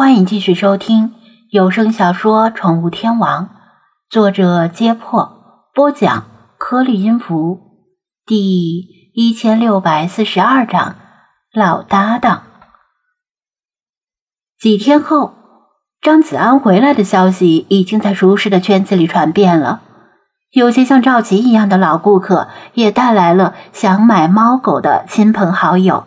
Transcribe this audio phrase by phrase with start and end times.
[0.00, 1.12] 欢迎继续收听
[1.50, 3.44] 有声小说《宠物天王》，
[4.08, 5.30] 作者：揭破，
[5.74, 6.24] 播讲：
[6.56, 7.60] 颗粒音符，
[8.24, 8.80] 第
[9.12, 10.96] 一千六百四十二章。
[11.52, 12.44] 老搭档。
[14.58, 15.34] 几天后，
[16.00, 19.82] 张子安回来的消息已经在熟识的圈子里传遍了，
[20.52, 26.06] 有些像赵琪一样的老顾客也带来了想买猫狗的亲朋好友。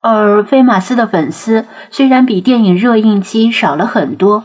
[0.00, 4.44] 而菲马斯的粉丝虽然比电影热映期少了很多，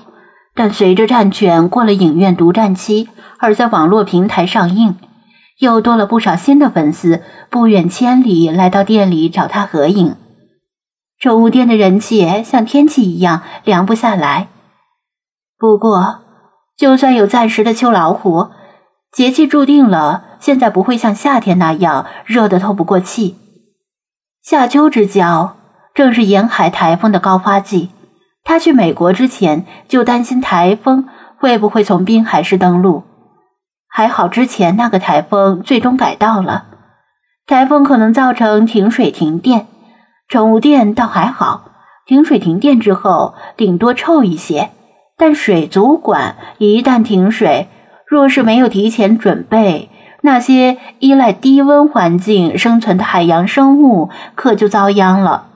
[0.56, 4.96] 但随着《战犬》过了影院独占期，而在网络平台上映，
[5.60, 10.16] 又多了不少新的粉丝，不远千里来到店里找他合影。
[11.20, 14.48] 宠物店的人气像天气一样凉不下来。
[15.60, 16.22] 不过，
[16.76, 18.48] 就算有暂时的秋老虎，
[19.12, 23.38] 节气注定了现在不会像夏天那样热得透不过气。
[24.44, 25.56] 夏秋之交，
[25.94, 27.92] 正是沿海台风的高发季。
[28.44, 31.08] 他去美国之前就担心台风
[31.38, 33.04] 会不会从滨海市登陆，
[33.88, 36.66] 还好之前那个台风最终改道了。
[37.48, 39.68] 台风可能造成停水停电，
[40.28, 41.64] 宠物店倒还好，
[42.06, 44.72] 停水停电之后顶多臭一些，
[45.18, 47.70] 但水族馆一旦停水，
[48.06, 49.90] 若是没有提前准备。
[50.26, 55.48] 那些依赖低温环境生存的海洋生物可就遭殃了。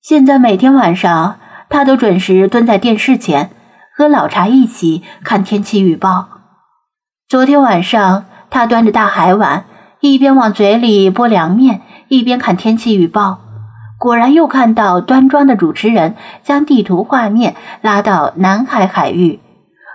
[0.00, 3.50] 现在每天晚上，他都准时蹲在电视前，
[3.96, 6.28] 和老查一起看天气预报。
[7.28, 9.64] 昨天晚上，他端着大海碗，
[9.98, 13.40] 一边往嘴里拨凉面，一边看天气预报。
[13.98, 19.40] 果然，又看到端庄的主持人将地图画面拉到南海海域。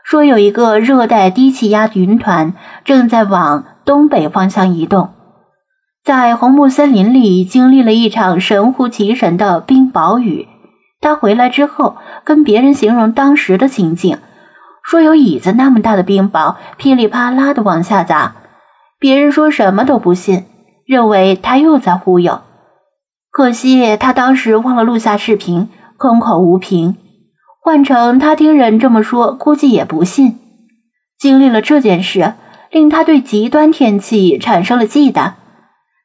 [0.03, 5.09] 说有一个热带低气压云团正在往东北方向移动，
[6.03, 10.47] 在红木森林里经历了一场神乎其神的冰雹雨。
[10.99, 14.17] 他回来之后跟别人形容当时的情景，
[14.83, 18.35] 说有椅子那么大的冰雹噼里啪啦的往下砸，
[18.99, 20.45] 别人说什么都不信，
[20.85, 22.41] 认为他又在忽悠。
[23.31, 26.97] 可惜他当时忘了录下视频，空口无凭。
[27.63, 30.39] 换成他听人这么说，估计也不信。
[31.19, 32.33] 经历了这件事，
[32.71, 35.33] 令他对极端天气产生了忌惮，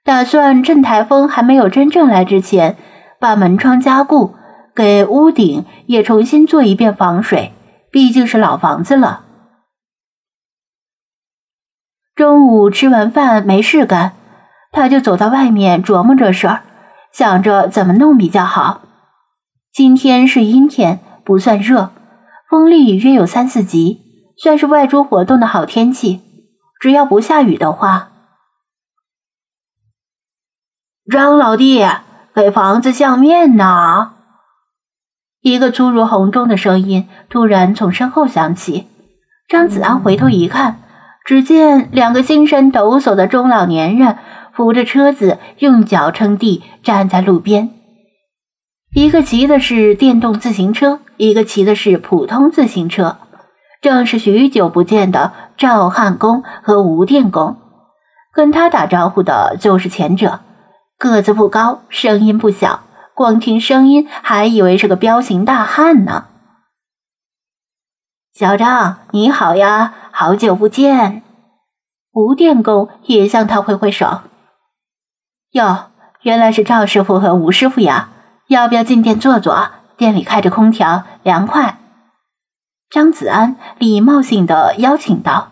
[0.04, 2.76] 打算趁台风还没有真正来之前，
[3.18, 4.34] 把门窗加固，
[4.74, 7.54] 给屋顶也重新做一遍防水。
[7.90, 9.22] 毕竟是老房子了。
[12.14, 14.12] 中午吃完饭没事干，
[14.70, 16.64] 他就走到外面琢磨这事儿，
[17.10, 18.82] 想着怎么弄比较好。
[19.72, 21.00] 今天是阴天。
[21.26, 21.90] 不算热，
[22.48, 24.00] 风力约有三四级，
[24.38, 26.22] 算是外出活动的好天气。
[26.80, 28.10] 只要不下雨的话。
[31.10, 31.84] 张老弟，
[32.32, 34.12] 给房子相面呢？
[35.40, 38.86] 一个粗如洪钟的声音突然从身后响起。
[39.48, 40.80] 张子安回头一看，
[41.24, 44.16] 只见两个精神抖擞的中老年人
[44.52, 47.70] 扶着车子，用脚撑地，站在路边。
[48.92, 53.18] 一个骑的是电动自行车，一个骑的是普通自行车，
[53.82, 57.56] 正是许久不见的赵汉公和吴电工。
[58.32, 60.40] 跟他打招呼的就是前者，
[60.98, 66.26] 个子不高，声音不小，光听声音还以为是个彪形大汉呢。
[68.32, 71.22] 小张，你好呀，好久不见。
[72.12, 74.20] 吴电工也向他挥挥手。
[75.52, 75.90] 哟，
[76.22, 78.10] 原来是赵师傅和吴师傅呀。
[78.48, 79.68] 要不要进店坐坐？
[79.96, 81.78] 店里开着空调，凉快。
[82.90, 85.48] 张子安礼貌性的邀请道：“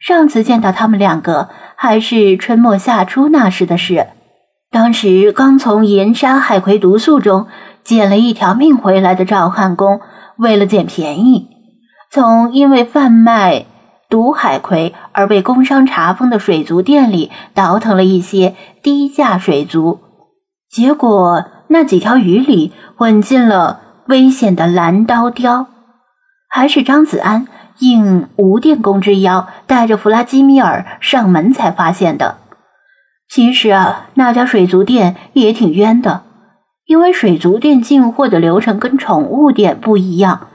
[0.00, 4.08] 上次见到他们两个，还是春末夏初那时的事。
[4.70, 7.46] 当时刚从盐沙海葵毒素中
[7.84, 10.00] 捡了一条命回来的赵汉公，
[10.36, 11.48] 为了捡便宜，
[12.10, 13.66] 从因为贩卖
[14.08, 20.00] 毒海葵而被工商查封的水族店里倒腾了一些低价水族，
[20.68, 25.68] 结果……”那几条鱼里混进了危险的蓝刀雕，
[26.46, 27.48] 还是张子安
[27.78, 32.36] 应吴电工之邀，带着弗拉基米尔上门才发现的。
[33.26, 36.24] 其实啊，那家水族店也挺冤的，
[36.84, 40.48] 因为水族店进货的流程跟宠物店不一样，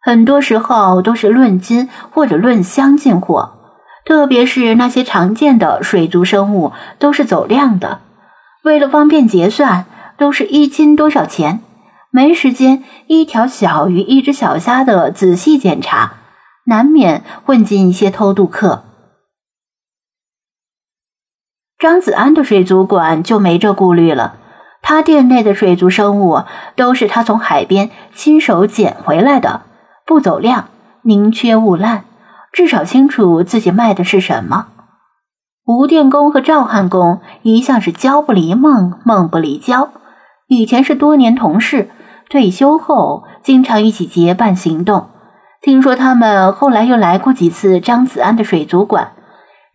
[0.00, 3.54] 很多时候都是论斤或者论箱进货，
[4.04, 6.70] 特别是那些常见的水族生物
[7.00, 7.98] 都是走量的，
[8.62, 9.86] 为了方便结算。
[10.20, 11.62] 都是一斤多少钱？
[12.10, 16.12] 没时间一条小鱼、一只小虾的仔细检查，
[16.66, 18.84] 难免混进一些偷渡客。
[21.78, 24.36] 张子安的水族馆就没这顾虑了，
[24.82, 26.42] 他店内的水族生物
[26.76, 29.62] 都是他从海边亲手捡回来的，
[30.04, 30.68] 不走量，
[31.04, 32.04] 宁缺毋滥，
[32.52, 34.66] 至少清楚自己卖的是什么。
[35.64, 39.90] 吴电工和赵汉工一向是交不离孟，孟不离交，
[40.50, 41.88] 以前是多年同事，
[42.28, 45.06] 退休后经常一起结伴行动。
[45.62, 49.12] 听说他们后来又来过几次张子安的水族馆，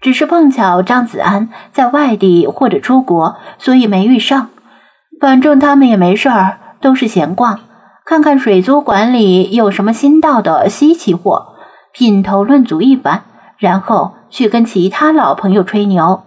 [0.02, 4.50] 只是碰巧张子安在外地或者出国，所以没遇上。
[5.22, 7.62] 反正他们也没事儿，都是闲逛，
[8.06, 11.54] 看看水族馆里有什么新到的稀奇货，
[11.94, 13.22] 品头论足一番，
[13.58, 14.12] 然后。
[14.28, 16.24] 去跟其他老朋友吹牛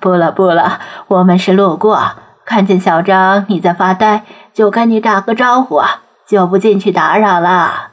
[0.00, 2.12] 不了不了，我们是路过，
[2.44, 5.80] 看见小张你在发呆，就跟你打个招呼，
[6.26, 7.92] 就不进去打扰了。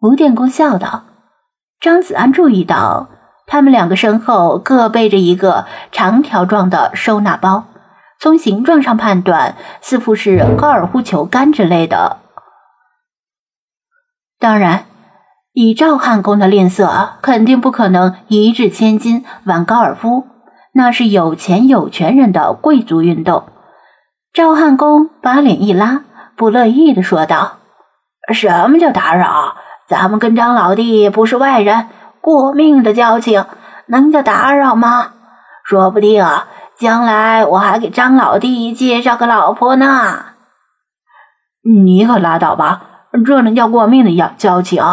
[0.00, 1.04] 吴电工笑道。
[1.78, 3.08] 张子安注意到，
[3.46, 7.64] 他们两个身后各背着一个长条状的收纳包，
[8.18, 12.16] 从形状上判断，似乎是高尔夫球杆之类的。
[14.38, 14.85] 当然。
[15.58, 20.26] 以赵汉公的吝啬，肯定不可能一掷千金玩高尔夫，
[20.74, 23.44] 那是有钱有权人的贵族运动。
[24.34, 26.02] 赵汉公把脸一拉，
[26.36, 27.52] 不乐意的说道
[28.34, 29.54] ：“什么叫打扰？
[29.88, 31.88] 咱们跟张老弟不是外人，
[32.20, 33.46] 过命的交情，
[33.86, 35.12] 能叫打扰吗？
[35.64, 39.86] 说不定啊，将来我还给张老弟介绍个老婆呢。”
[41.64, 42.82] 你可拉倒吧，
[43.24, 44.84] 这能叫过命的交交情？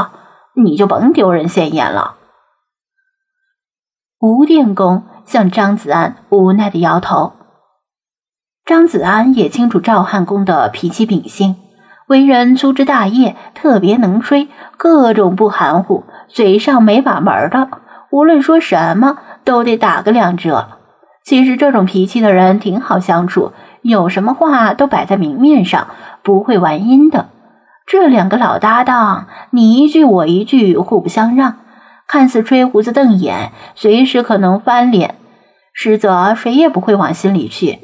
[0.56, 2.16] 你就甭丢人现眼了。
[4.20, 7.34] 吴电工向张子安无奈的摇头。
[8.66, 11.58] 张子安也清楚赵汉公的脾气秉性，
[12.08, 14.48] 为人粗枝大叶，特别能吹，
[14.78, 17.68] 各种不含糊，嘴上没把门的，
[18.12, 20.70] 无论说什么都得打个两折。
[21.26, 23.52] 其实这种脾气的人挺好相处，
[23.82, 25.88] 有什么话都摆在明面上，
[26.22, 27.28] 不会玩阴的。
[27.86, 31.60] 这两个老搭档，你一句我一句，互不相让，
[32.08, 35.16] 看似吹胡子瞪眼，随时可能翻脸，
[35.74, 37.80] 实则谁也不会往心里去，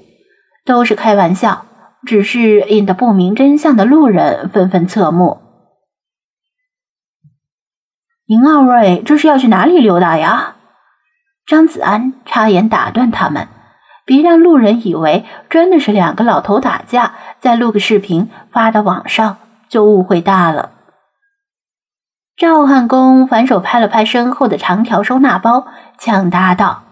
[0.66, 1.66] 都是开玩笑，
[2.06, 5.42] 只是引得不明真相的路人纷纷侧目。
[8.26, 10.56] 您二位这是要去哪里溜达呀？
[11.46, 13.48] 张子安插言打断他们，
[14.06, 19.38] 别让路人以为真的是两个老头打架，再录个视频发到网上。
[19.70, 20.72] 就误会大了。
[22.36, 25.68] 赵汉公反手拍了拍身后的长条收纳包，
[25.98, 26.84] 抢答道：“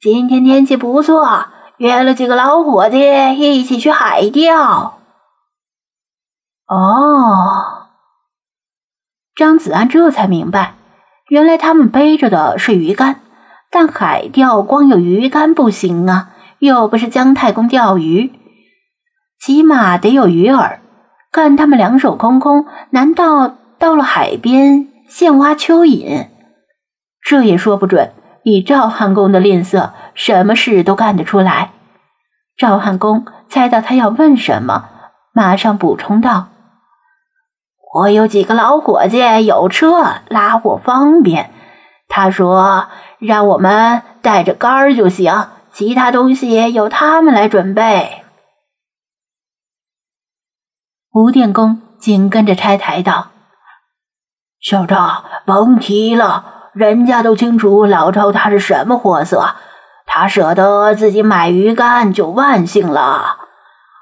[0.00, 2.98] 今天天气不错，约了几个老伙计
[3.38, 4.98] 一起去海钓。”
[6.66, 7.88] 哦，
[9.34, 10.74] 张子安这才明白，
[11.28, 13.20] 原来他们背着的是鱼竿，
[13.70, 18.32] 但海钓光有鱼竿不行啊，又不是姜太公钓鱼，
[19.38, 20.78] 起码得有鱼饵。
[21.30, 26.28] 看他们两手空空，难道到了海边现挖蚯蚓？
[27.22, 28.12] 这也说不准。
[28.44, 31.72] 以赵汉公的吝啬，什么事都干得出来。
[32.56, 34.88] 赵汉公猜到他要问什么，
[35.34, 36.48] 马上补充道
[37.94, 41.50] ：“我有几个老伙计，有车，拉货方便。
[42.08, 42.86] 他说
[43.18, 48.22] 让我们带着杆儿就行，其他东西由他们来准备。”
[51.18, 53.32] 吴电工紧跟着拆台道
[54.62, 59.56] ：“小赵，甭提了，人家都清楚老赵他是什么货色，
[60.06, 63.36] 他舍得自己买鱼竿就万幸了。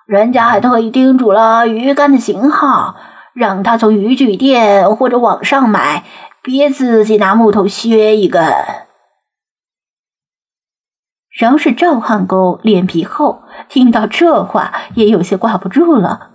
[0.05, 2.97] 人家还特意叮嘱了鱼竿的型号，
[3.33, 6.05] 让他从渔具店或者网上买，
[6.43, 8.45] 别自己拿木头削一根。”
[11.33, 16.33] 饶是赵汉公脸皮厚，听到这话也有些挂不住了。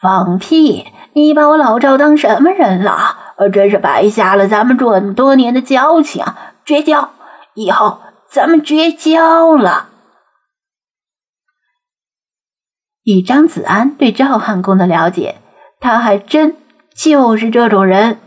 [0.00, 0.86] 放屁！
[1.14, 3.16] 你把我老赵当什么人了？
[3.52, 6.24] 真是白瞎了咱们这么多年的交情，
[6.64, 7.10] 绝交！
[7.54, 9.88] 以后咱们绝交了。
[13.02, 15.36] 以张子安对赵汉公的了解，
[15.80, 16.56] 他还真
[16.94, 18.18] 就是这种人。